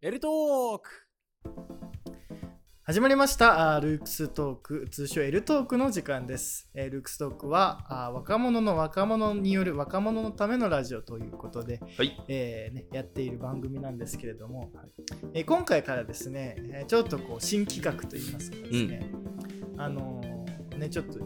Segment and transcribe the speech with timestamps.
[0.00, 0.88] エルトーク。
[2.84, 3.80] 始まりました。
[3.80, 12.24] ルークストーク通称エルトークの時間です、えールークストークは若者の若者による若者のためのラジオということで、はい。
[12.28, 14.70] えーね、やっている番組なんですけれども、
[15.34, 19.10] えー今回からですね、えーちょっとこう新企画といいますかですね、
[19.76, 21.18] あのーねちょっと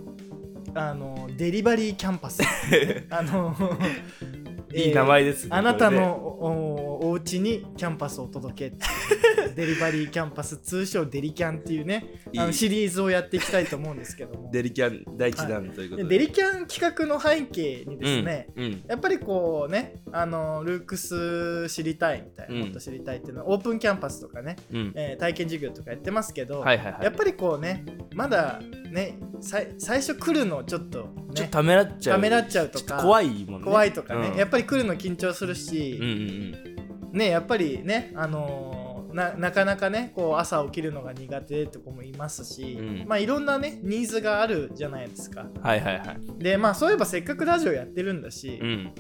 [0.77, 2.43] あのーデリバリーキャンパス。
[3.11, 5.51] あのーいい名前ですね。
[5.53, 8.77] あなたのおおお家にキャンパスをお届け
[9.55, 16.19] デリバリーキャンパス通称デリキャンっていうねいいあのシリーズをやっていきたいと思うんですけども デリキャン第一弾ということでで。
[16.19, 18.65] デリキャン企画の背景にですね、うん。
[18.65, 18.83] うん。
[18.87, 24.93] やっぱりこうねあのルークス知りたいみたいな、うんもっと知りたいっていうのはオープンキャンパスとかね、うん。
[24.95, 27.05] えー体験授業とかやってますけど、はいはいはい。
[27.05, 28.61] やっぱりこうねまだ
[28.91, 32.17] ねさい最初来るのちょっとねちょっとためらっちゃう。
[32.17, 33.65] ためらっちゃうとか怖いもんね。
[33.65, 45.63] 怖いとかね、うんやっぱり来るの緊張するし、うんうんねやっぱりねあのーななかなかねこう朝起きるのが苦手って子もいますし、うんまあいろんなねニーズがあるじゃないですかうん。
[45.63, 46.43] はいはいはい。
[46.43, 48.93] でまあそういえばせっかくラジオやってるんだし、うん。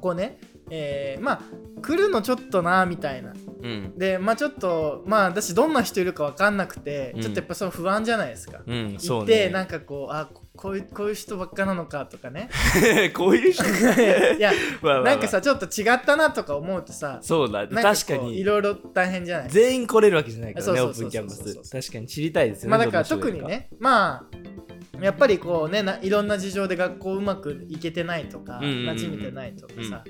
[0.00, 0.38] こうね
[0.76, 1.40] えーまあ
[1.82, 3.92] 来るのちょっとなみたいなうん。
[3.98, 8.92] でまあちょっとまあ私どんな人いるか分かんなくて、うんちょっとやっぱその不安じゃないですか、うん。
[8.94, 9.52] 行そうってね。
[9.52, 12.48] なんかこうあここういうこういう人ばっかなのかとかね
[13.14, 13.62] こういう人？
[14.38, 14.52] いや
[14.82, 17.68] まあまあまあなんかさちょっと違ったなとか思うとさそうだ。
[17.68, 18.44] 確かこういに。
[18.44, 19.50] ろいろ大変じゃない？
[19.50, 21.70] 全員来れるわけじゃないからね、オープンキャンパス。
[21.70, 22.70] 確かに知りたいですよね。
[22.70, 30.04] まあだから特にねまあやっぱりこうねないろんな事情で学校うまくいけてないとか、うんうんうん馴染めてないとかさ、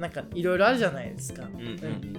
[0.00, 1.60] なんかいろいろあるじゃないですか、んうん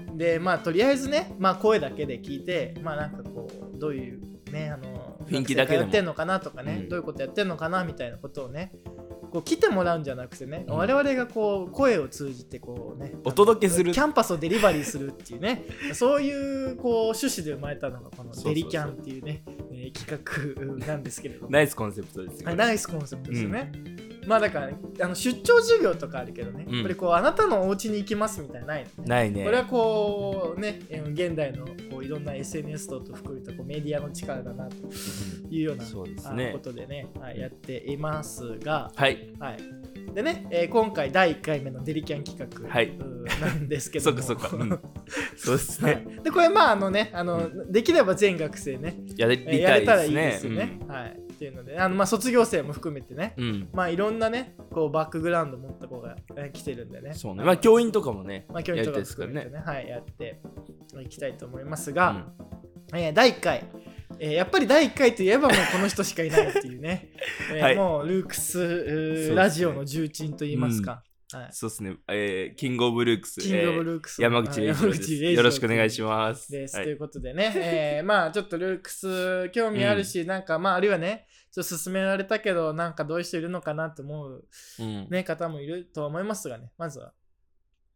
[0.10, 0.18] うん。
[0.18, 6.90] でまあとりあえずね、まあ、声だけで聞いてまあなんかこうどういうねあの雰囲気だけやってんのかなとかね、うん。
[6.90, 8.72] どういうことやってんのかなみたいなことをね
[9.32, 10.76] こう来てもらうんじゃなくてね、うん。
[10.76, 13.92] 我々がこう声を通じてこうねお届けする。
[13.94, 18.54] キャンパスをデリバリーするっていうね そういうこう趣旨で生まれたのがこのそうそうそう。
[18.54, 21.50] デリキャンっていうねえー企画なんですけれども。
[21.52, 22.48] ナイスコンセプトですよ。
[22.48, 22.56] はい。
[22.56, 23.72] ナイスコンセプトですよね、
[24.28, 24.70] まあだから
[25.02, 26.76] あの出張授業とかあるけどね、うん。
[26.76, 29.10] やっぱりこうあなたのお家に行きますみたいなのないのね。
[29.10, 29.44] ないね。
[29.44, 34.76] これはこうねえー現代のこういろんな SNS 等と含めたこうメディアの力だなと
[35.50, 39.34] いうようなそうですあねことでね、はい、やっていますが、はい。
[39.40, 42.98] はい、でね、えー今回第1回目のデリキャン企画、はい。
[43.42, 44.22] なんですけども。
[44.22, 44.58] そっかそっか。
[44.58, 44.80] うん。
[45.36, 46.06] そうですはね。
[46.20, 50.56] い、でこれまああのねあの、できれば全学生ね、やりえーやたれたらいいいですね。
[50.56, 53.46] ですよね、はいっていうのであのまあ卒業生も含めてねうん。
[53.46, 53.70] うん。
[53.74, 57.44] まあいろんなねこうバックグラウンド持った子が、えー来てるんでねそうね。
[57.44, 59.58] まあ教員とかもね、まあ教員とかも含めてね。
[59.58, 60.40] ねはいやって
[61.02, 62.28] いきたいと思いますが、
[62.94, 63.64] えー第1回、
[64.20, 67.10] えーやっぱり第1回といえばもうこの人しかいないっていうね、
[67.52, 71.02] えーはいもうルークス、ラジオの重鎮といいますか、はい
[71.52, 71.96] そうですね。
[72.10, 73.40] えーキングオブルークス。
[73.40, 75.14] キングオブールークス、山口礼二郎です。
[75.14, 76.48] よろしくお願いしまます。
[76.48, 76.52] す。
[76.52, 84.46] です、はいということでね、えーまあちょっとルークス興味あるし、なんかまああるいはね、ちょ勧められたけど、なんかどういう人いるのかなと思う、
[84.80, 85.08] うん。
[85.10, 87.14] ね、方もいるとは思いますがね、まずは。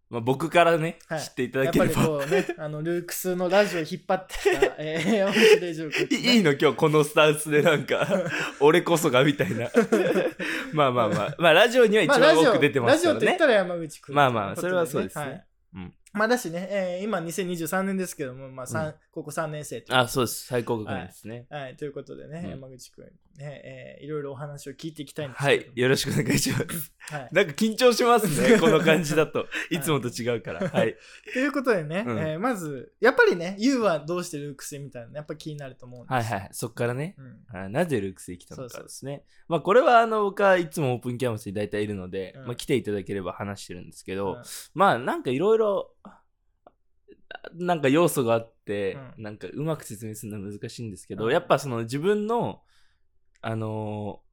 [0.09, 1.21] まあ、僕からね、はい。
[1.21, 2.19] 知っていたやっぱりだければ。
[2.19, 8.07] こうね、 あのルークスのラジオを引っ張ってきた、えー、山口礼二郎君、 いいの今日このスタンスでなんか
[8.59, 9.71] 俺こそがみたいな。
[10.73, 11.35] まあまあまあ。
[11.39, 13.15] まあラジオには一まあ、ラジオ番多く出てますからね。
[13.15, 15.25] ラジオって言ったら山口君、まあまあそれはそうですね。
[15.25, 15.45] はい。
[15.75, 15.93] うん。
[16.13, 18.93] まあだしね、えー今2023年ですけども、まあ三うん。
[19.11, 20.45] 高校3年生というあそうです。
[20.45, 21.47] 最高学年ですね。
[21.49, 22.49] はい、ということでね、うん。
[22.51, 26.93] 山口君、ねえーいろいろお話を聞いていきたいんですはけどいよろしくお願いします。
[27.11, 29.47] はい、なんか緊張しますね この感じだと。
[29.69, 29.79] い。
[29.79, 30.67] つもと違うから。
[30.67, 30.95] はい。
[31.33, 32.19] ということでね、うん。
[32.19, 37.15] えーまず、やっぱりね、ユウはどうしてルークスみたいなのやっぱ気になると思うんですはいはいそっからね。
[37.17, 37.45] うん。
[37.57, 42.45] あなぜルークスに来たのそうそうかですねまあこれはあの僕はいつもオープンキャンパスに大体いるので、うん。
[42.47, 44.43] まあ来ていただければ話してるんですけど、うん。
[44.73, 45.93] まあなんかいろいろ
[47.53, 49.23] なんか要素があって、うん。
[49.23, 51.31] なんかうまく説明するのは難しいんですけど、うん。
[51.31, 52.61] やっぱその自分の
[53.41, 54.25] あのー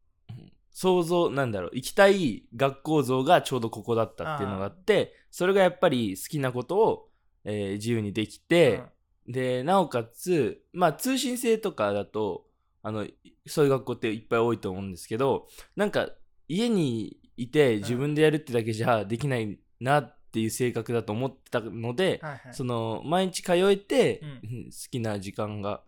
[0.74, 7.08] 想像なんだろう行きたい学校像がちょうどここだったっていうのがあってそれがやっぱり好きなことを、
[7.44, 8.82] えー自由にできて、
[9.26, 12.46] でなおかつまあ通信制とかだと
[12.82, 13.06] あの
[13.46, 15.46] そういう学校っていっぱい多いと思うんですけど
[15.76, 16.08] なんか
[16.48, 22.54] 家にいて自分でやるってだけじゃできないなっていう性格だと思ってたので、はいはい。
[22.54, 24.28] その毎日通えて、うん。
[24.28, 25.82] うん好きな時間が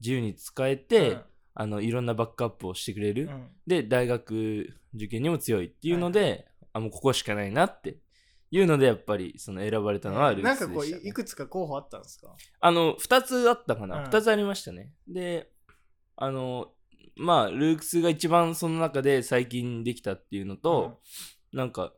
[0.00, 1.22] 自由に使えて、うん
[1.54, 3.48] あのいろんなバックアップをしてくれる、うん。
[3.66, 7.98] で大学受験にも強いっていうので、あもうここしかないなって。
[8.52, 12.34] いうのでやっぱりその選ばれたのはルーなんかこうクスでした、ね、いいくつか候補あったんですか？
[12.60, 14.04] あの2つあったかな、うん。
[14.06, 14.92] 2つありましたね。
[15.06, 15.52] で
[16.16, 16.72] あの
[17.14, 20.98] まあルークスが一番その中で最近できたっていうのと、
[21.52, 21.92] なんか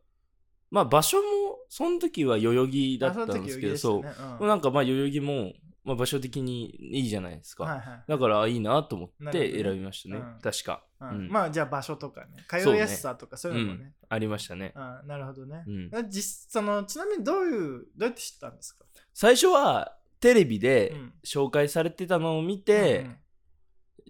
[0.70, 1.22] まあ場所も
[1.70, 5.52] その時は代々木だったんですけどそう、うなんかまあ代々木も、
[5.84, 8.04] まあ、場所的にいいじゃないですか、はいはい。
[8.06, 10.16] だからあいいなと思って選びましたね。
[10.16, 10.38] うん。
[10.40, 11.08] 確か、うん。
[11.08, 11.28] うん。
[11.28, 12.28] まあじゃあ場所とかね。
[12.48, 13.92] 通いやすさとかそういうのもね。
[14.08, 15.64] ありましたね、あなるほどね。
[15.66, 18.84] うん、実そのちなみにどういうどうやって知ったんですか？
[19.12, 21.12] 最初はテレビでうん。
[21.24, 23.16] 紹介されてたのを見うんてうん。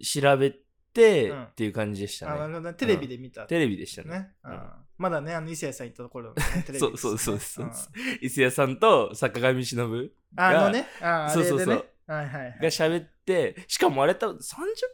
[0.04, 0.50] 調べ
[0.92, 1.42] てうん。
[1.44, 2.74] っていう感じでしたあなるね、ほどね。
[2.74, 3.46] テレビで見た。
[3.46, 4.10] テレビでしたね。
[4.10, 4.32] ね。
[4.44, 4.52] うん。
[4.52, 7.68] あまだねあの伊勢谷さん行ったところのね テレビそうそうそうそうう。
[7.68, 7.72] ん。
[8.20, 11.66] 伊勢谷さんと坂上忍あのねああそうそうそう。
[11.66, 12.58] れでねはいはいはい。
[12.60, 14.40] が喋ってしかもあれ多分30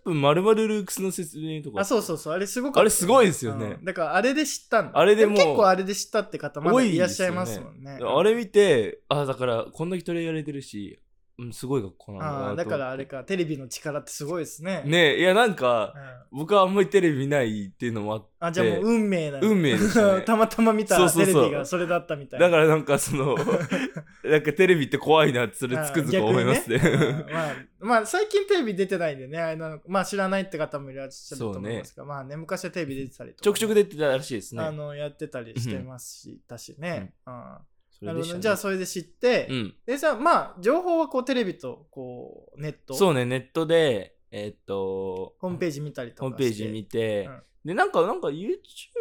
[0.04, 1.80] 分丸々ルークスの説明とか。
[1.80, 2.34] あそうそうそう。
[2.34, 3.76] あれすごかったあれすごいですよね。
[3.78, 3.84] うん。
[3.84, 7.98] だからあれで知ったんだあれでもう結構あれで知ったって方まだ多いいらっしゃいますもんね。
[8.00, 11.00] あれ見てあだからこんだけ取り上げられてるし、
[11.38, 12.64] うん、すごい学校なんだ。
[12.64, 14.82] だからあれかテレビの力ってすごいですね。
[14.84, 15.94] ねえいやなんか
[16.32, 16.38] うん。
[16.40, 18.28] 僕はあんまりテレビ見ないっていうのもあって。
[18.40, 20.22] あじゃあもう運命なの運命でしたね。
[20.26, 22.46] たまたま見たテレビがそれだったみたいな。
[22.46, 23.36] だからなんかその
[24.24, 26.78] なんかテレビって怖いなってそれつくづく思いますね。
[26.78, 26.90] ね。
[26.90, 34.62] うんまあ、まあ最近テレビ出てないんでねあれなのまあ知らないって方もいらっしゃると思いますが、まあね昔はテレビ出てたりとかね、ちょくちょく出てたらしいですね。
[34.64, 37.34] あのやってたりしてますし、だしね、うん。
[37.34, 38.38] それでしたねなるほど。
[38.38, 39.74] じゃあそれで知って、うん。
[39.86, 42.94] でさまあ情報はこうテレビとこうネット。
[42.94, 47.42] そうねネットでえーっとホームページ見たりとかホームページ見て、うん。
[47.64, 48.54] でなんかなんか YouTube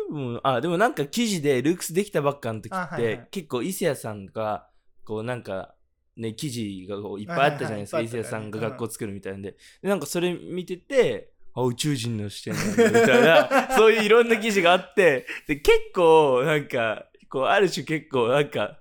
[0.10, 3.28] もあでもなんか記事でルークスできたばっかの時って、あはいはい。
[3.32, 4.68] 結構伊勢谷さんが
[5.06, 5.76] こうなんか
[6.18, 18.80] ね記事がこういっぱいあったじゃないですか、伊勢はいはいはい谷さんが学校作るみたいなんで,、でなんかそれ見ててあ宇宙人の視点なんだみたいな そういういろんな記事があってで結構なんかこうある種結構なんか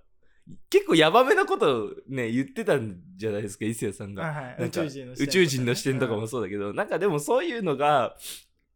[0.71, 4.25] 結構ヤバめなことをね言ってたんじゃないですか伊勢谷さんが。
[4.25, 8.17] はい宇宙人の視点とかね宇宙人の視点とかもそうだけど、なんかでもそういうのが、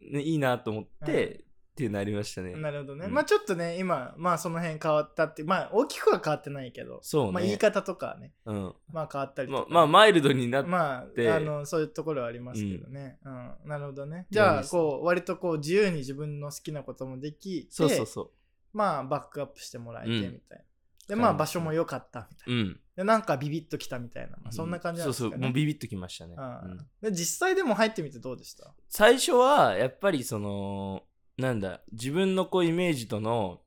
[0.00, 2.54] ね、いいなと思って、うんっていうのありましたね。
[2.56, 7.32] なるほどね、うんまあちょっとね今まあその辺変わったってまあ大きくは変わってないけど、そうね。
[7.32, 8.74] まあ言い方とかはねうん。
[8.92, 13.18] まあ変わったりとか、まあ、まあ、マイルドになって、まてあ、あのそういうところはありますけどね。
[13.24, 14.26] うん、なるほどね。
[14.30, 18.30] じゃあ、こう、割とこう、自由に自分の好きなこともできて、そうそうそ
[18.72, 20.64] まあ、バックアップしてもらえてうんみたいな。
[21.10, 22.52] で、まあ、場所も良かったみたう。
[22.52, 22.62] いな。
[22.62, 22.80] うん。
[22.96, 24.36] で、なんかビビッときたみたいな。
[24.42, 26.36] まあ、そんな感じなんですか、ねそうそう、もうビビッときましたね。
[26.38, 28.72] うんうんで、実際でも入ってみてどうでした？
[28.88, 31.02] 最初は、やっぱりその、
[31.36, 33.60] なんだ、自分のこうイメージとの、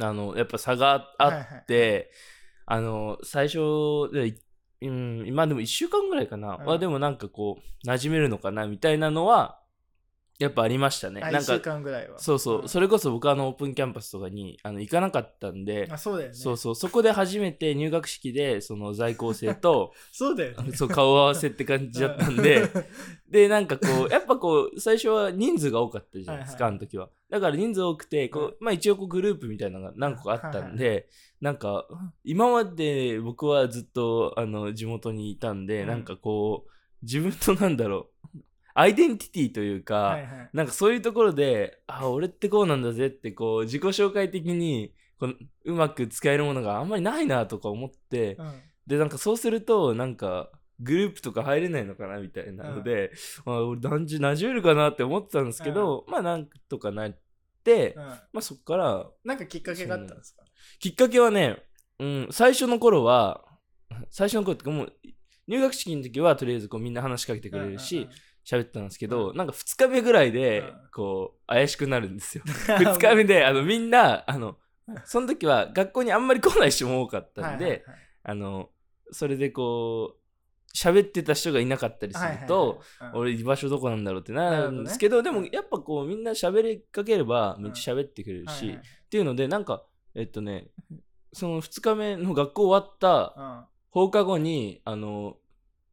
[0.00, 2.10] あの、やっぱ差があはいはいって、
[2.64, 4.34] あの、最初で、
[4.82, 9.60] うん、今でも1週間ぐらいかな、うんはでもなんかこう、馴染めるのかなみたいなのは、
[10.38, 11.22] やっぱありましたね。
[11.22, 12.18] あ1なんか週、間ぐらいは。
[12.18, 16.34] そうそう、んそれこそ僕あのオープンキャンパスとかにあの行かなかったんで、あ、そうだよね。
[16.34, 20.72] そうそう、そこで初めて入学式で、その在校生と、 そうだよね。
[20.76, 22.64] そう顔合わせって感じだったんで、
[23.30, 27.08] で、なんかこう、やっぱこう、最初は人数が多かったじゃないですか、はいあの時は。
[27.30, 31.08] だから人数多くて、こう、うんまあ一応こうグループみたいなのが何個かあったんで、
[31.40, 31.86] なんか、
[32.24, 36.70] 今まで僕はずっと、あの、地元にいたんで、うんなんかこう、
[37.02, 38.15] 自分となんだろう、
[38.78, 40.50] アイデンティティというか、はいはい。
[40.52, 45.34] なんかそういうところで、あ、俺ってこうなんだぜって、こう、自己紹介的に、この
[45.64, 48.60] うまく使えるものがあんまりないなとか思って、うん。
[48.86, 53.12] で、なんかそうすると、なんか、グループとか入れないのかなみたいなので、
[53.46, 57.18] まあ、俺、男児馴染めるかなって思ってたんですけど、まあ、なんとかなっ
[57.64, 58.02] て、うん。
[58.02, 60.42] まあ、そっから、なんかきっかけがあったんですか？
[60.78, 61.64] きっかけはね、
[61.98, 63.42] うん、最初の頃は、
[64.10, 64.92] 最初の頃っていうかもう、
[65.48, 68.08] 入学式の時はとりあえずこうみんな話しかけてくれるし、
[68.48, 72.44] 喋ってたんですけど、うなんか2日目ぐらいでうん、こう、怪しくなるんですよ。
[72.46, 74.56] うん2日目で、あの、みんな、あの、
[75.04, 77.98] その時は学校にあんまり来ない人も多かったんで、はいはいはい。
[78.24, 78.70] あの、
[79.10, 80.20] それでこう、
[80.76, 89.84] 喋ってた人がいなかったりすると、はいはいはい、俺居場所どこなんだろうってなるんですけど、でもやっぱこうみんな喋りかければめっちゃ喋ってくれるし、はいはいっていうのでなんか、
[90.16, 90.66] えっとね、
[91.32, 93.64] その2日目の学校終わったうん。
[93.90, 95.38] 放課後に、あの、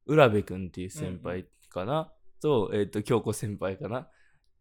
[0.05, 2.11] 浦部君っていう先輩かな、
[2.43, 4.07] と、えっと、京子先輩かな。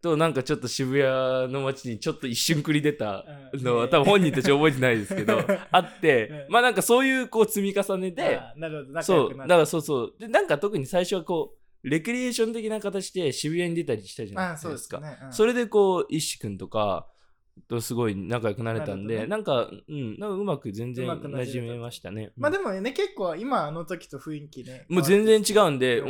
[0.00, 3.24] と、なんかちょっと渋谷の街にちょっと一瞬繰り出た
[3.54, 6.52] のは、うん多分本人たち覚えてないですけど、 あって、うん。
[6.52, 10.14] まあなんかそういうこう積み重ねで、なるほど仲そう、だからそうそう。
[10.18, 15.32] で、なんか特に最初はこう、レクリエーション的な形で渋谷に出たりしたじゃないですすね、うん。
[15.32, 17.08] それでこう、石君とか
[17.68, 22.32] とすごい仲良くなれたんで、ななんか、うん、なんかうまく全然馴染めましたね。
[22.36, 26.02] まあでもね結構今あの時と雰囲気ねもう全然違うんで、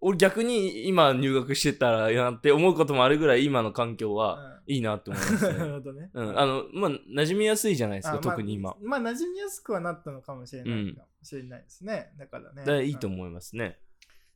[0.00, 4.52] 俺逆に今入学してたらなって思うこともあるぐらい今の環境はうん。
[4.64, 5.72] いいなって思います なるね。
[5.72, 6.10] ほどね。
[6.14, 8.76] うん、あの、まあ、馴染みやすいじゃないですか、あ特に今。
[8.80, 11.62] まあ、まあ馴染みやすくはなったのかもしれないうんかもしれない。
[11.64, 12.60] ですね、だからね。
[12.60, 13.14] だからいいとうん。
[13.14, 13.80] 思いますね。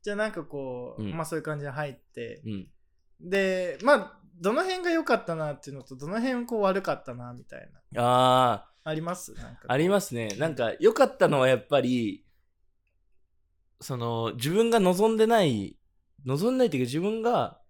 [0.02, 1.10] じゃあなんかこう、うん。
[1.12, 2.68] まあそういう感じで入ってうん。
[3.20, 8.02] でまあどの辺が良かったなっていうのとどの辺こう悪かったなみたいな。
[8.02, 9.32] ああります？
[9.34, 10.28] なんかあ、ありますね。
[10.38, 12.24] なんか良かったのはやっぱり、
[13.80, 15.76] その自分が望んでない、
[16.24, 17.60] 望んでないっていうか自分が、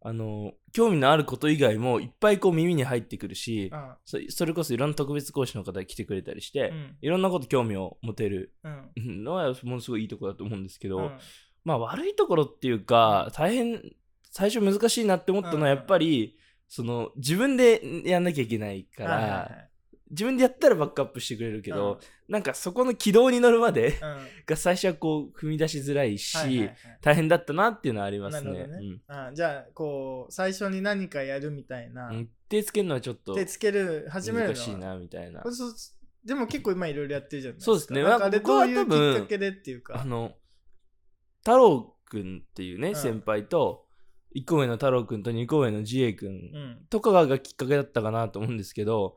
[0.00, 3.94] あの、興味のあること以外もいっぱいこう耳に入ってくるし、うん。
[4.04, 6.96] そそれこそいろんな特別講師の方が来てくれたりして、うん。
[7.00, 8.68] いろんなこと興味を持てるう
[9.00, 9.24] ん。
[9.24, 11.18] のはものすごいいいところだと思うんですけど、うん。
[11.64, 13.82] まあ悪いところっていうか大変
[14.38, 19.68] 最初難しいなって思ったのはやっぱり、その自分でやんなきゃいけないから、
[20.10, 24.10] 自分でやったらバックアップしてくれるけど、なんかそこの軌道に乗るまでうん。
[24.10, 28.50] うんが最初はこう踏み出しづらいし、はいはいはい大変だったなっていうのはありますね。
[28.52, 28.98] なるほどね。
[29.08, 32.16] あじゃあこう最初に何かやるみたいな、うん。
[32.16, 34.56] うん手つけるのはちょっと手つける始めるのは。
[34.56, 35.42] 難しいなみたいな。
[36.24, 37.72] でも結構今いろいろやってるじゃないですか。
[37.72, 38.02] そうですね。
[38.04, 40.00] なんかあれどういう多分きっかけでっていうか。
[40.00, 40.32] あの
[41.40, 42.94] 太郎くんっていうね、うん。
[42.94, 43.87] 先輩と
[44.34, 46.86] 1個上の太郎くんと2個上の自衛くんうん。
[46.90, 49.16] とかがきっかけだったかなと思うんですけど、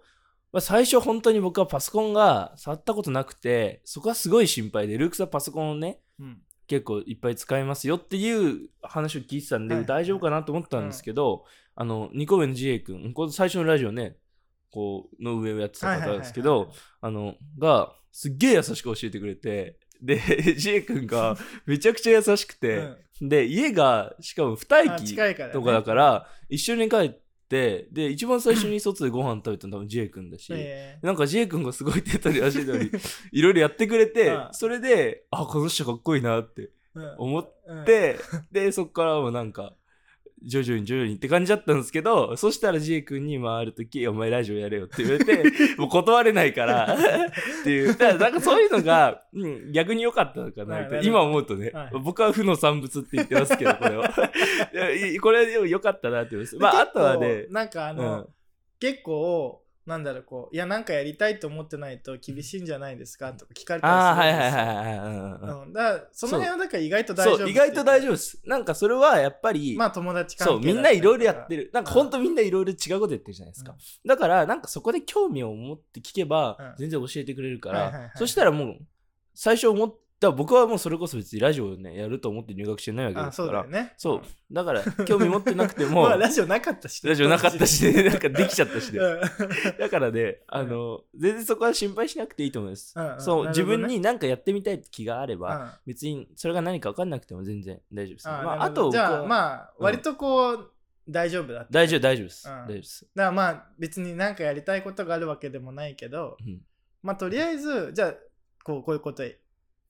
[0.52, 6.42] まあ、最初本当に僕はパソコンが触ったことなくてそこはすごい心配でルークスはパソコンをねうん。
[6.68, 9.86] 結構いっぱい使いますよっていう話を聞いてたんで、はい。
[9.86, 11.44] 大丈夫かなと思ったんですけど、
[11.76, 14.16] あの2個上の自衛くん最初のラジオね
[14.72, 20.22] こうの上をやってた方ですけど、あのがすっげえ優しく教えてくれてで
[20.56, 22.88] 自衛くんがめちゃくちゃ優しくて、
[23.22, 25.16] で家がしかも二あ駅
[25.54, 27.10] とかだから、一緒に帰っ
[27.48, 32.92] てで一番最初に外でご飯食べたの多分自衛くんだし、えなんか自衛くんがすごい手取り足取り
[33.32, 34.48] いろいろやってくれてうん。
[34.54, 37.86] それであこの人かっこいいなってー思っうん。
[37.86, 38.18] て、
[38.52, 39.74] でそっからもなんか
[40.44, 45.44] 徐々に徐々にって感じだったんですけどそしたら自衛くんにまあある時「お前ラジオやれよ」って言われて
[45.78, 47.88] もう断れないから っていう。
[47.90, 51.90] だからなんかそういうのが、うん、逆に良かったのかなはい今思うとね、はい。
[52.04, 54.04] 僕は負の産物って言ってますけどこれを。
[54.74, 56.58] いやいこれでも良かったなって思います。
[56.58, 58.28] まああとはねなんかあの、うん。
[58.80, 64.62] 結構なんだろうこういやなんかやりたいと思ってないと厳しいんじゃないですかとか聞かれたあありするんですよ。
[64.62, 65.08] はいはいはいはい。
[65.08, 65.34] うんうん。
[65.34, 65.62] うん。
[65.64, 68.42] うんだからその辺はだから意外と大丈夫そう意外と大丈夫夫です。
[68.46, 71.64] なんかそれはやっぱり、まあ友達関係そうみんないろいろやってる。
[71.66, 76.76] るなんかほんとみんないろいろ違うことやってるじゃないですか、だからなんかそこで興味を持って聞けばうん。
[76.78, 78.12] 全然教えてくれるから、はいはいはい。
[78.16, 78.78] そしたらもう
[79.34, 83.64] 最初思った僕はもうそれこそ別にラジオをねやると思って入学してないわけあですから。
[83.64, 83.94] そうだよね。
[83.98, 84.22] そう。
[84.52, 87.10] だから興味持ってなくても まあラジオなかったしね。
[87.10, 88.04] ラジオなかったしね。
[88.08, 89.00] なんかできちゃったしね。
[89.00, 89.78] うん。
[89.80, 93.22] だからねあの全然そこは心配しなくていいと思います、うんうん。
[93.22, 95.72] そう、自分に何かやってみたい気があれば、うん。
[95.88, 98.92] 別にそれが何か分かんなくても全然大丈夫です、ねあまあ、あなるほど。
[98.92, 100.72] じゃあまあうん割とこう
[101.10, 102.54] 大丈夫だ大丈夫大丈夫です、うん。
[102.54, 103.08] 大丈夫です。
[103.16, 106.62] だからまあ別に何かやりたいことがあるわけでもないけど、うん。
[107.02, 108.14] まあとりあえずじゃあ
[108.64, 109.24] こうこういうこと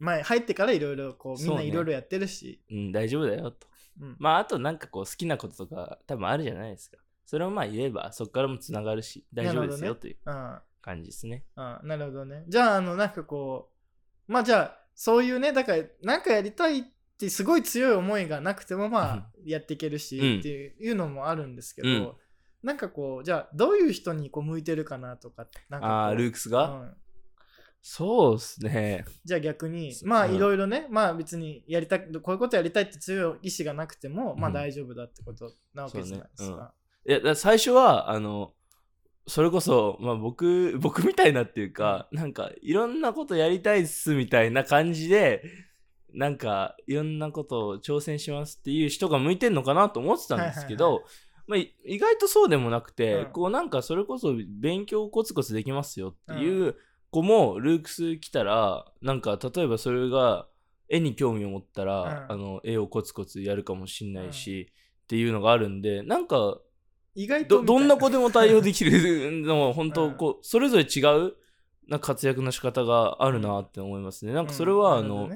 [0.02, 2.60] 前入ってからいろいろこうみんないろいろやってるし。
[2.70, 3.68] うん、大丈夫だよと。
[4.02, 4.16] うん。
[4.20, 6.98] まあ、あとなんかこう好きなこととか多分あるじゃないですか。
[7.26, 11.44] それをまあ言えばそこからもつながるし大丈夫ですよねといううん感じですね。
[11.56, 12.44] あなるほどね。
[12.48, 13.70] じゃあ、あの、なんかこ
[14.28, 16.84] う、まあじゃあ、そういうね、だから、なんかやりたいっ
[17.20, 20.40] てすごい強い思いがなくても、まあ、やっていけるし、うん。
[20.40, 22.12] っていうのもあるんですけど、うん。
[22.64, 26.94] なんかこう、じゃあ、どういう人にこう向いてるかなとか、なんかああ、ルークスが、うん
[27.82, 29.06] そうですね。
[29.26, 34.54] じゃあ逆に、まあうんいろいろね、まあ別にやりたく、こういうことやりたいって強い意志がなくても、まあうん。
[34.54, 36.58] 大丈夫だってことなわけじゃないですそうね。
[36.58, 36.74] か。
[37.08, 38.54] いや、最初は、あの、
[39.28, 45.44] それこそ、まあ僕、 僕みたいなっていうか、なんかいろんなことやりたいっすみたいな感じで、
[46.14, 51.04] なんかいろんなことを挑戦しますっていう人が向いてんのかなと思ってたんですけど、はいはい
[51.48, 53.32] まあ、い意外とそうでもなくて、うん。
[53.32, 56.76] こうなんかそれこそ勉強コツコツできますよっていう
[57.12, 60.48] 子もルークス来たらなんか例えばそれが
[60.90, 62.32] 絵に興味を持ったら、うん。
[62.34, 64.72] あの絵をコツコツやるかもしんないし、
[65.04, 66.58] っていうのがあるんでなんか
[67.16, 69.92] 意外とどどんな子ででも対応できるのは 本うん。
[69.92, 71.34] 当こうそれぞれ違う
[71.88, 74.34] な活躍の仕方があるなって思いますね。
[74.34, 75.30] なんかそれはあの、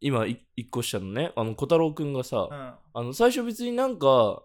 [0.00, 4.42] 今い一個下のねあの小太郎くんがさ、あの最初別になんか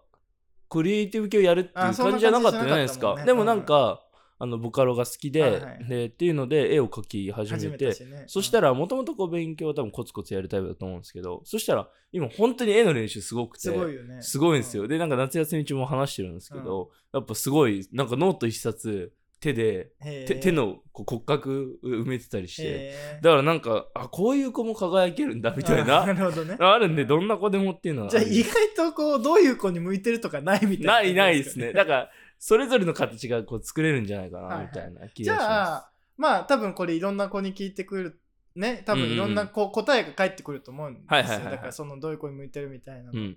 [0.68, 3.16] クリエイティブ系をやるっていう感じじゃなかったじゃないですか。
[3.24, 4.02] でもなんか、
[4.38, 8.24] あのボカロが好きで,、はいはいでっていうので絵を描き始めてね。
[8.26, 14.16] そしたら、らもともとこう勉強は多分コツコツやるタイプだと思うんですけどそしたら今本当に絵の練習すごくてすごいよね。
[14.16, 14.88] んですよ。
[14.88, 19.92] でなんか夏休み中も話してるんですけど、やっぱすごいなんかノート一冊手で。
[20.00, 26.56] 手手のこう骨格埋めてたりしてだからなんかあこういう子も輝けるんだみたいあななるほどね。
[26.58, 30.92] あるんでどんな子でもっていうのはじゃある意外とこうどういう子に向いてるとかないみたいな。
[30.92, 31.72] ないないですね。
[31.72, 38.20] だから、それぞれの形がこう作れるんじゃないかな、はいはいみたいな気じがしまゃあまあ多分これいろんな子に聞いてくる
[38.54, 41.06] ね多分いろんなこう答えが返ってくると思うんですよ。
[41.08, 43.10] はいはいはいはいだからそのどういう子に向いてるみたいな。
[43.12, 43.36] うん。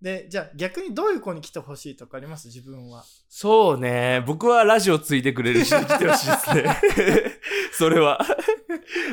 [0.00, 2.48] でじゃあ逆にどういう子に来てほしいとかあります？
[2.48, 4.22] 自分はそうね。
[4.26, 6.76] 僕はラジオついてくれる人に来てほしいですね。
[7.72, 8.18] それは。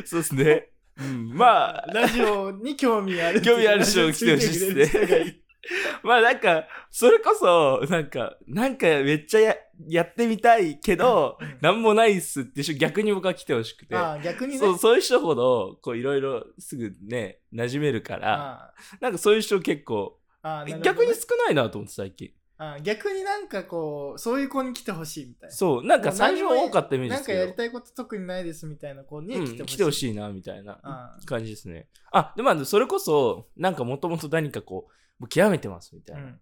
[0.05, 0.69] そうですね。
[0.99, 5.42] うん、まあ、ラジオに興味ある 興味ある人に来てほしいですね
[6.03, 9.55] まあなんか、それこそ、なんか、なんかめっちゃや
[9.87, 13.95] やってみたいけど、なんもないっすって人逆に僕は来てほしくて。
[13.95, 14.59] ああ逆にね。
[14.59, 22.31] そう、そういう人ほど、こういろいろすぐね、馴染めるから、あなんかそういう人結構、ああ逆に少ないなと思って最近。
[22.57, 25.55] ああ逆になんかこうそういう子に来てほしいみたいな。
[25.55, 27.39] そう、なんか最初は多かったイメージですけど。
[27.39, 31.87] なんかやり、たいこと特にないですみたいな子にうん、来てほしい、来てほしいな、みたいなあ感じですね。
[32.11, 34.91] あ、でもまあそれこそ、なんかもともと何かこう、
[35.23, 36.21] もう極めてますみたいな。
[36.21, 36.39] うん。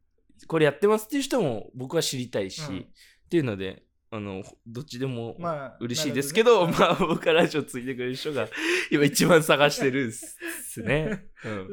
[0.48, 2.80] これやってますっていう人も僕は知りたいし、うん。
[2.80, 2.84] っ
[3.30, 8.50] ていうので、あの、どっちでもまあ嬉しいですけど、なるほまあ僕はラジオついてくれる人が
[8.92, 11.28] 今一番探してるっすね。
[11.46, 11.72] うん、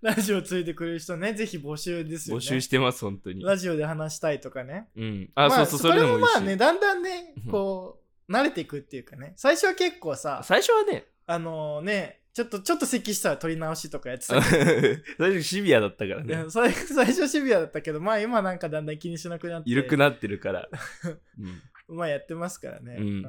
[0.00, 2.38] ラジオついてくれる人ねぜひ募集ですよね。
[2.38, 3.44] 募集してます、本当に。
[3.44, 4.88] ラジオで話したいとかね。
[4.96, 5.30] うん。
[5.34, 7.52] あ、まそうそう、それでもまあねだんだんねうん。
[7.52, 9.34] こう慣れていくっていうかね。
[9.36, 16.50] 最初は結構さ最初はね、あのねちょっとちょっと咳したら取り直しとかやってた最けど 初シビアだったからいねや。
[16.50, 20.68] 最 最初シビアだったけどまあ今なんかだんだん気にしなくなって緩くなってるから。
[21.88, 23.24] うん、まあやってますからね、うん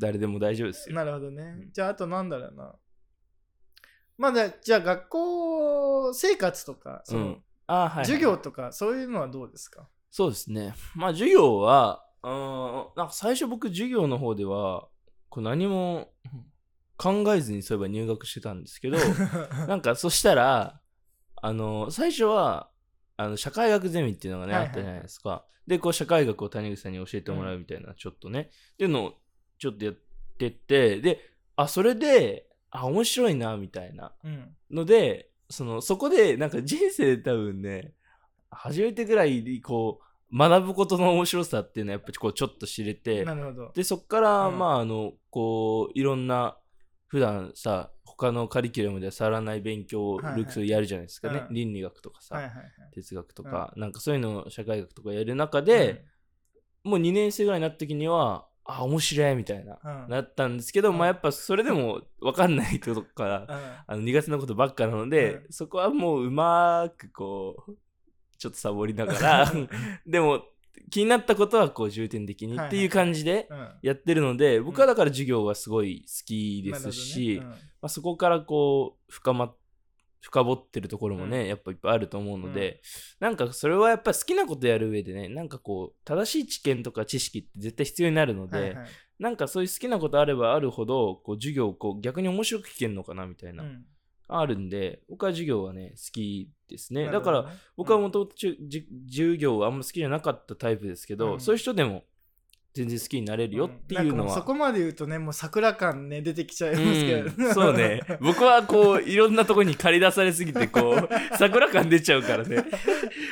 [0.00, 0.94] 誰でも大丈夫ですよ。
[0.96, 2.74] なるほどね、うんじゃああとなんだろうな
[4.18, 7.44] まあだじゃあ学校生活とかその、うん。
[7.68, 8.04] あはい、はい。
[8.04, 9.88] 授業とかそういうのはどうですか？
[10.10, 10.74] そうですね。
[10.96, 14.88] まあ授業は、うーんなんか最初僕授業の方では、
[15.28, 16.12] こう何も
[17.00, 18.98] 考えずにそういえば入学してたんですけど、
[19.66, 20.82] なんかそしたら、
[21.36, 22.70] あの、最初は、
[23.16, 25.46] あの、社会学ゼミっていうのがね、はいはいあったじゃないですか。
[25.66, 28.50] で、こう社会学を谷口さんに教えてもらうみたいな、ちょっとね。
[28.74, 29.14] っていうのを
[29.58, 29.94] ちょっとやっ
[30.36, 31.20] てって、で、
[31.56, 34.12] あ、それで、あ、面白いな、みたいな。
[34.22, 34.56] うん。
[34.70, 37.94] ので、その、そこで、なんか人生で多分ね、
[38.50, 40.00] 初めてぐらい、こ
[40.32, 43.72] う、学ぶことの面白さっていうのはやっぱりこうちょっと知れて、なるほど。
[43.74, 44.58] で、そっから、うん。
[44.58, 46.56] まあ、あの、こう、いろんな、
[47.10, 50.36] 普段さ、他のカリキュラムでは触らない勉強をはいはい。
[50.36, 51.44] ルクスやるじゃないですかね。
[51.48, 51.54] うん。
[51.54, 52.66] 倫理学とかさ、はいはいはい。
[52.94, 56.04] 哲学とか、なんかそういうのを社会学とかやる中で、
[56.84, 60.08] もう2年生ぐらいになった時には、あ、面白いみたいな、うん。
[60.08, 60.98] なったんですけど、うん。
[60.98, 63.46] まあやっぱそれでも分かんないことから、うん。
[63.88, 65.46] あの苦手なことばっかなので、うん。
[65.50, 67.72] そこはもううまくこう、
[68.38, 69.52] ちょっとサボりながら、
[70.06, 70.44] でも
[70.90, 73.68] 気になったことはこう重点的にっていう感じでうん。
[73.82, 79.54] やってるので、僕はだから授業はすごい好きですし、まあ、そこからこう深ま
[80.20, 81.46] 深掘ってるところもね、うん。
[81.46, 82.82] やっぱいっぱいあると思うので、
[83.20, 88.76] なんかそれはやっぱ好きなことやる上でねなんかこう正しい知見とか知識って絶対必要になるので、
[89.18, 93.84] なんかそういう好きなことあればあるほどこう授業をこう逆に面白く聞けるのかなみたいな、うん
[94.30, 97.06] あるんで僕は授業はね好きですね。
[97.06, 98.58] なだから僕はもともとじ
[99.08, 101.40] 授業はあんま好きじゃなかったタイプですけど、うん。
[101.40, 102.04] そういう人でも
[102.72, 107.54] 全然好きになれるよっていうのは、そこまで言うとねもう桜感ね出てきちゃいますけど、うん。
[107.54, 108.00] そうね。
[108.20, 112.64] 僕はこういろんなとこに借り出されすぎてこう桜感出ちゃうからね。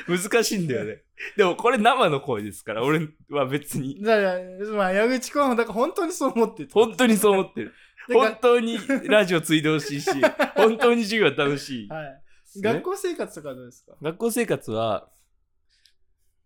[0.08, 1.02] 難しいんだよね。
[1.36, 4.02] でもこれ生の声ですから俺は別に。
[4.02, 4.40] だから
[4.72, 7.68] まあ矢口君はだから本当にそう思ってて本当にそう思ってる。
[7.68, 7.72] で
[8.14, 10.10] 本当にラジオついてほしいし
[10.56, 12.04] 本当に授業は楽しい、はい。
[12.04, 12.22] ね。
[12.62, 13.96] 学校生活とかどうですか？
[14.00, 15.08] 学校生活は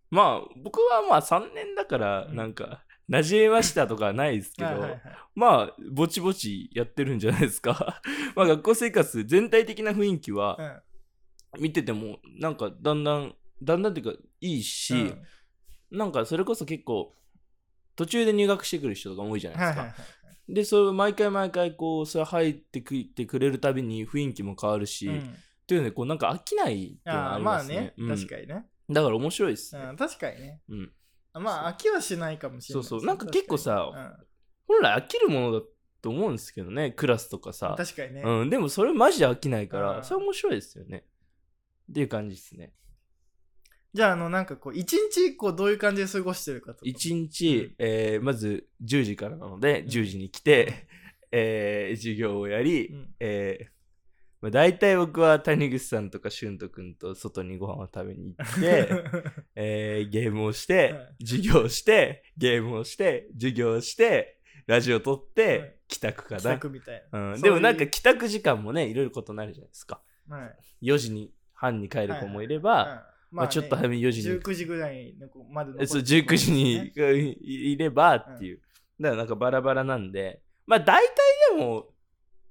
[0.09, 2.35] まあ僕はまあ3年だからうん。
[2.35, 5.01] なんか馴染めましたとかはないですけど、はいはいはい。
[5.35, 8.01] まあぼちぼちやってるんじゃないですか。
[8.35, 10.83] まあ学校生活全体的な雰囲気は
[11.59, 15.97] 見ててもなんかだんだんだんだんっていうかいいし、うん。
[15.97, 17.15] なんかそれこそ結構
[17.95, 25.35] 途中で入学してくる人とかも多いじゃないですか、はいはいはいでそう毎回毎回こうそれ入ってくってくれるたびに雰囲気も変わるし、っうん。
[25.65, 27.75] ていうのでこうなんか飽きないっていうのはありますね。
[27.75, 28.15] まあね、うん。
[28.17, 30.61] 確かにね、だから面白いですね、うん、確かにね。
[30.67, 30.91] うん、
[31.35, 33.07] まあ飽きはしないかもしれないそうそう。
[33.07, 34.25] なんか結構さ確か
[34.67, 35.65] 本来飽きるものだ
[36.01, 37.69] と思うんですけどねクラスとかにさ。
[37.69, 40.03] うん、確かにね、うん、でもそれマジで飽きないから、うん。
[40.03, 41.05] それ面白いですよね。
[41.89, 42.73] っていう感じですね
[43.93, 46.85] じゃああのなんかこう一日こうどういう感じで過ごしてるかとか。
[46.85, 50.87] 1日、えーまず10時からなので10時に来て、
[51.31, 53.15] えー授業をやり、うん。
[53.19, 53.73] えー
[54.41, 58.89] まあ、大体僕は谷口さんとか俊斗くんと外にご飯を食べに行って、
[59.55, 61.25] えーゲームをして、はい。
[61.25, 65.75] 授業をしてゲームをして授業をしてラジオ撮って、はい。
[65.87, 67.41] 帰宅か帰な、宅みたいうん、そういう。
[67.43, 70.01] でもなんか帰宅時間もねいろいろ異なるじゃないですか。
[70.27, 70.57] な、はい。
[70.81, 74.35] 4時に半に帰る子もいれば、うんまあ、ちょっと早めに4時に。
[74.37, 75.87] 19時ぐらいのこまで残って。
[75.87, 78.61] そう19時にねいいればっていう、
[78.99, 80.41] だからなんかバラバラなんで。
[80.67, 81.87] まあ大体でも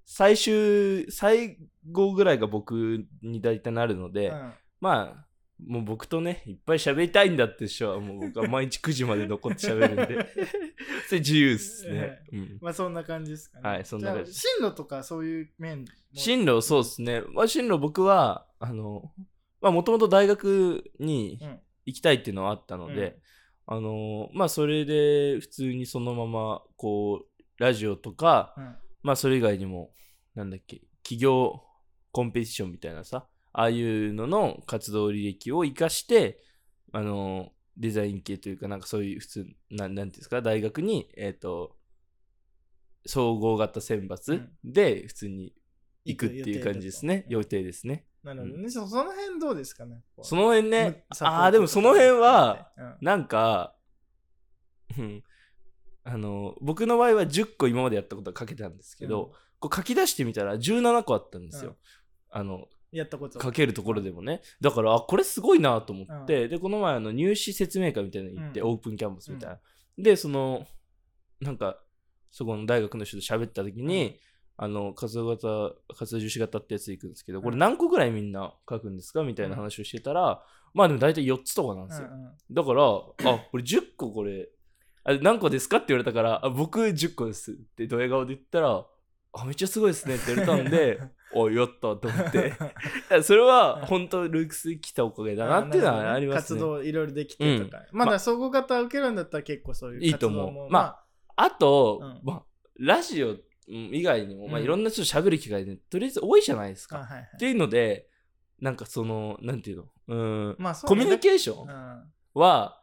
[0.05, 1.57] 最終最
[1.91, 4.53] 後ぐらいが僕に大体なるので、うん。
[4.81, 5.27] まあ
[5.65, 10.27] もう僕とね、いっぱい喋りたいんだって人は、もう僕は毎日9時まで残って喋るんで、
[11.07, 12.19] それ自由っすね。
[12.33, 13.69] うん、まあそんな感じですかね。
[13.69, 15.87] はいそんな感じ進路とかそういう面も。
[16.15, 17.23] 進路、そうですね。
[17.33, 19.13] まあ、進路僕は、あの、
[19.63, 21.61] まあ、もともと大学にうん。
[21.85, 23.19] 行きたいっていうのはあったので、
[23.67, 28.77] あの、まあ、それで普通にそのまま、こう、ラジオとか、うん。
[29.03, 29.91] まあ、それ以外にも、
[30.35, 31.61] なんだっけ、企業
[32.13, 36.41] コンペティションみたいなさ、ああいうのの活動履歴を活かして、
[36.93, 41.77] あの、デザイン系というか、なんかそういう普通、なんなんていうんですか、大学に、えっ、と、
[43.07, 45.53] 総合型選抜で普通に
[46.05, 47.27] 行くっていう感じですね。
[47.29, 48.07] 予定ですね。
[48.23, 48.71] なるほどね。
[48.71, 50.03] そその辺どうですかね？
[50.23, 52.97] その辺ね、ああ、でもその辺は、うん。
[53.01, 53.75] なんか、
[54.97, 55.25] うん。
[56.05, 61.71] あの、僕の場合は10個今までやったことは書けたんですけど、こう書き出してみたら17個あったんですよ。
[61.71, 61.77] うん。
[62.41, 63.41] あの、やったこと。
[63.41, 64.43] 書けるところでもね。
[64.61, 68.69] だから、あ、これすごいなと思って、で、この前、あの、入試説明会みたいなの行って、うん。
[68.69, 69.59] オープンキャンパスみたいな。
[69.99, 70.67] で、その、
[71.41, 71.79] なんか、
[72.31, 74.15] そこの大学の人と喋った時に、うん
[74.57, 80.43] あの、活動型、活動重視型ってやつ行くんですけど、これうん何個ぐらいみんな書くんですかみたいな話をしてたら、
[80.75, 82.09] まあでも大体4つとかなんですよ。
[82.11, 82.87] うんうんだから、あ、
[83.51, 84.49] これ10個これ、
[85.05, 88.87] あ何個ですかって言われたから、あ僕10個ですってドヤ顔で言ったら、
[89.33, 91.01] あ、めっちゃすごいですねって言われたんで、
[91.35, 92.53] おやったと思って。
[93.23, 96.59] それは本当ルークス来たおかげだなっていうのはありますね。
[96.59, 97.83] 活動いろいろできてとか。
[97.91, 100.49] まだ総合型受けるんだったら結構そういういいと活動も。
[100.49, 101.01] 思うま
[101.37, 102.43] あと、うんまあ、
[102.79, 104.65] ラジオ以外にも、まあ、うん。
[104.65, 106.99] いろんな人と喋る機会で、とりあえず多いじゃないですか。
[106.99, 107.31] あはいはい。
[107.35, 108.09] っていうので、
[108.61, 110.15] なんかその、なんていうの、う
[110.53, 112.03] ん、まあコミュニケーションうん。
[112.35, 112.83] は、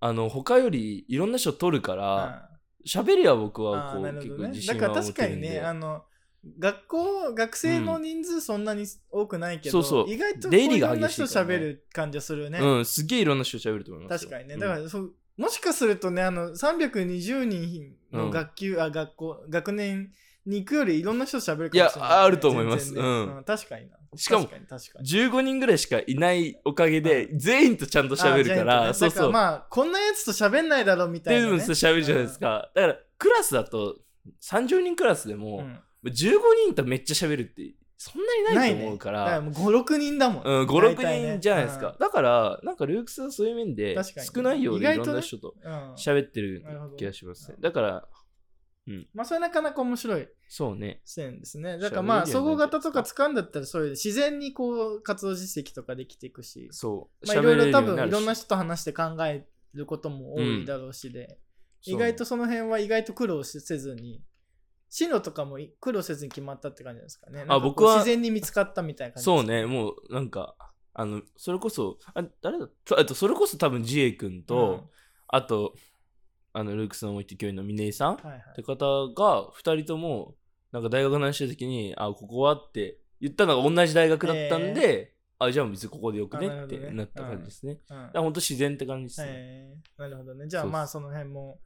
[0.00, 2.50] あの、他よりいろんな人取るから、
[2.86, 4.12] 喋りは僕はこう、ね。
[4.12, 5.48] だ構自信はから持てるんで。
[5.48, 6.04] 確かにね、あの、
[6.58, 10.12] 学校、学生の人数そんなに多くないけど、うんそうそう。
[10.12, 12.60] 意外といろんな人喋る感じがするよね。
[12.60, 14.30] うん、すげえいろんな人喋ると思いますよ。
[14.30, 14.54] 確かにね。
[14.54, 20.12] うんだからそう、もしかするとね、あの、320人の学級、あ、学校、学年
[20.46, 23.04] に行くよりいろんな人喋るかもしれない、いやあると思いますねう
[23.40, 23.96] ん確かにな。
[24.16, 25.08] しかも確かに確かに。
[25.08, 29.32] 15人ぐらいしかいないおかげで、全員とちゃんと喋るから、あそうそう。
[29.32, 31.52] まあ、こんなやつと喋んないだろみたいで、な、ね。
[31.56, 32.70] も喋るじゃないですか。
[32.74, 33.98] だから、クラスだと、
[34.42, 35.80] 30人クラスでも、うん。
[36.04, 40.42] 15人とめっちゃ喋るって、そんなにないと思うからら、もう5、6人だもん。
[40.44, 41.96] うん、5、6大体ね人じゃないですか。。
[41.98, 45.72] だから、なんかルークスはそういう面で、少ないようでいろ意外とねんな人とうん。
[45.72, 46.64] うん喋ってる
[46.98, 47.58] 気がしますねう。
[47.58, 48.08] んだから、
[49.14, 51.00] まあ、それなかなか面白いそうね。
[51.04, 51.78] 線ですね。
[51.78, 57.26] だからまあ、総合型とか使うんだったら、そういう自然にこう、活動実績とかできていくし、そう。
[57.26, 61.38] まあ、いろいろ多分、いろんな人と話して考えることも多いだろうしで、
[61.82, 64.22] 意外とその辺は意外と苦労せずに、
[64.88, 67.38] 進路とかも苦労せずに決まったって感じですかね。
[67.40, 67.94] なんかこう僕は。
[67.96, 70.54] 自然に見つかったみたいな感じそうね、もうなんか、
[70.94, 74.88] あの、それこそ、あ誰だとあと、それこそ多分、ジエ君と、
[75.28, 75.74] あと、
[76.52, 78.54] あの、ルークスのもう一教員の峰井さんっうんはいはい。
[78.54, 80.36] て方が、二人とも、
[80.72, 87.78] なんか大学の話した時に、あ、ここはって言ったのが同じ大学だったんで、あ、じゃあ別にここでよくねってあなった感じですね。
[87.90, 87.96] うん。
[87.96, 89.28] だからほんと自然って感じですね。
[89.30, 90.02] えー。
[90.02, 90.48] なるほどね。
[90.48, 91.60] じゃあまあその辺も、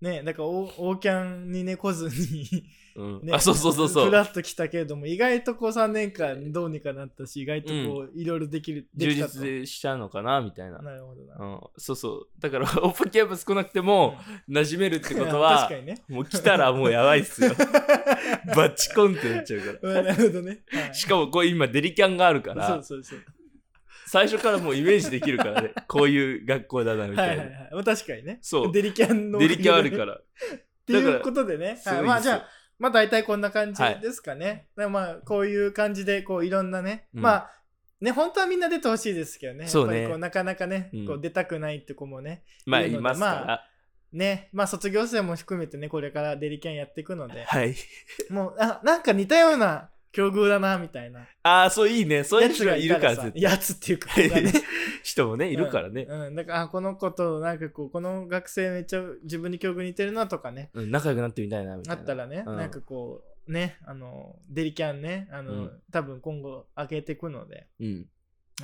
[0.00, 2.64] ね、だからオーキャンにね、来ずに、
[2.96, 4.06] うんね、あ、そうそうそうそう。
[4.06, 10.78] ふらっと来たけれども、意外とこう3年間どうにかなったし、意外とこういろいろできる、で充きたと実しちゃうのかなみたいな。
[10.78, 11.34] なるほどな。
[11.44, 12.28] うん、そうそう。
[12.38, 14.16] だから、オープンキャンパス来なくても、
[14.48, 16.02] 馴染めるってことは 確か、にね。
[16.08, 17.52] もう来たらもうやばいっすよ。
[18.54, 20.00] バッチコンってなっちゃうから。
[20.00, 20.62] うんなるほどね。
[20.68, 23.18] はいしかもこれ今デリキャンがあるからそう、そうそう。
[24.14, 25.72] 最初からもうイメージできるからね。
[25.88, 27.42] こういう学校だなみたいな。
[27.42, 27.68] はいはいはい。
[27.72, 28.38] まあ確かにね。
[28.42, 29.40] そうデリキャンの。
[29.40, 30.04] デリキャンあるか。
[30.04, 30.14] ら。
[30.14, 30.20] っ
[30.86, 31.80] ていうことでね。
[31.84, 32.48] はいまあじゃあ、
[32.78, 34.68] まあ大体こんな感じはいですかね。
[34.76, 37.08] だからまあこういう感じで、こういろんなね。
[37.12, 37.50] うんまあ、
[38.00, 39.66] ね、本当はみんな出てほしいですけどね。
[39.66, 42.44] そうねこうなかなかね、うんこう出たくないって子もね。
[42.66, 43.68] まあ、いますかまら。
[44.12, 47.74] ね、まあ卒業生も含めてね、これからデリキャンやっていくので、はい。
[48.30, 51.26] もう、あ、なんか似たような境遇だな、みたいな。
[51.42, 52.22] ああ、そういいね。
[52.22, 54.52] そういう人がいるからやつっていうか、ね。
[55.02, 56.06] 人もね、いるからね。
[56.08, 62.00] うん、うんだから、あ、この子と、なんかこう、この学生めっちゃ自分に境遇似てるなとかね、うん、仲良くなってみたいな、みたいな。
[62.00, 68.06] あったらね、うんなんかこう、ね、あの、デリキャンね、あの、うん多分今後開けていくので、うん。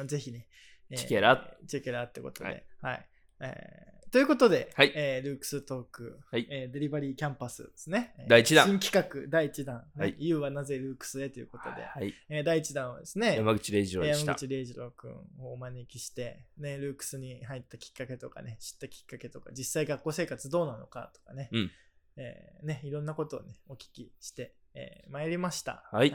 [0.06, 0.46] ぜひね、
[0.88, 3.02] えーチェケラチェケラってことで、ははいい。
[3.40, 4.92] えーということで、はい。
[4.96, 6.46] えールークストーク、はい。
[6.50, 8.12] えーデリバリーキャンパスですね。
[8.18, 8.66] えー第一弾。
[8.66, 9.82] 新企画第1弾、ね。
[9.96, 10.16] はい。
[10.18, 12.12] You はなぜルークスへということで、はい。
[12.28, 14.32] えー第1弾はですね、山口礼二郎でした。
[14.32, 14.34] 山。
[14.34, 21.70] 口礼二郎君をお招きして、ね、ルークスに入ったきっかけとかね、知ったきっかけとか、実際学校生活どうなのかとかね、うん。
[22.16, 25.88] えーねいろんなことをね、お聞きして、えー参りました。
[25.92, 26.10] はい。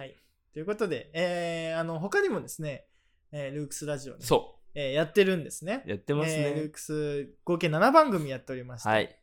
[0.53, 2.87] ということで、えーあの他にもですね、
[3.31, 5.83] えールークスラジオね、そえーやってるんですね。
[5.87, 6.71] やってますえールねー。
[6.71, 9.19] クス合計7番組やっておりまして、はい。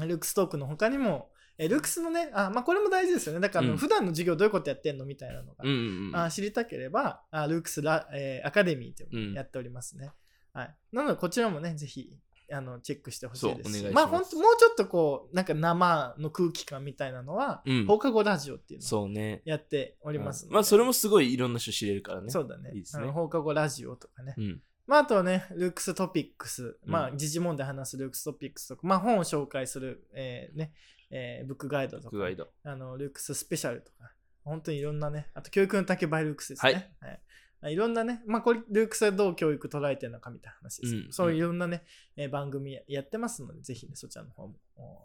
[0.00, 3.40] ルークストークの他にも、えールークスのね、あ、まあこれも大事ですよね。
[3.40, 6.16] だからん普段の授業どういうことやってんのみたいなのが、うんうんうん。
[6.16, 10.10] あ知りたければ、あルークスラ、えーアカデミーというのうんをやっておりますね。
[10.52, 10.74] はい。
[10.92, 12.16] なので、こちらもね、ぜひ、
[12.52, 13.80] あの、チェックしてほしいですし。
[13.80, 19.42] そうお願いしますまあ、本当もうちょっとこう、なんか生の空気感みたいなのは、うん放課後ラジオっていうのをそうね。
[19.44, 22.30] やっておりますのでまあ、それもすごいいろんな人知れるからね。
[22.30, 22.70] そうだね。
[22.74, 24.34] いいですね放課後ラジオとかね。
[24.36, 24.62] うん。
[24.86, 30.72] まあ、あとはね、ルークストピックス、まあ、うん時事問題話すルークストピックスとか、まあ、本を紹介する、えーね、
[31.10, 32.16] えーブックガイドとか。
[32.64, 34.12] あの、ルークススペシャルとか、
[34.44, 36.94] 本当にいろんなね、あと教育の竹 by ルークスですね。
[37.00, 37.72] はい。
[37.72, 41.84] いろんなね、まあ、これ、ルークスはどう教育捉えてるのかみたいな話ですうんそういういろんなね、
[42.16, 45.02] えー番組やってますので、ぜひね、そちらの方もお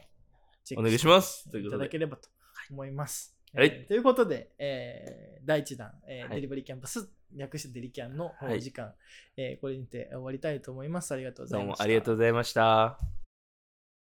[0.65, 1.49] チェッおク願いします。
[1.49, 1.77] といた。
[1.77, 2.27] だければと
[2.69, 3.38] 思います。
[3.53, 8.93] はいえーということで、えー第1弾、えーはいデリバリーキャンパス、略してデリキャンのはいお時間、
[9.37, 11.11] えーこれにて終わりたいと思います。
[11.13, 11.83] ありがとうござどういました。
[11.83, 13.18] もありがとうございました。